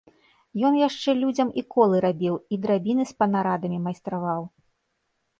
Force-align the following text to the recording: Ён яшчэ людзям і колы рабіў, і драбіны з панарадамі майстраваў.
Ён 0.67 0.75
яшчэ 0.77 1.09
людзям 1.23 1.49
і 1.61 1.63
колы 1.75 1.99
рабіў, 2.05 2.35
і 2.57 2.59
драбіны 2.63 3.05
з 3.09 3.13
панарадамі 3.19 3.79
майстраваў. 3.85 4.41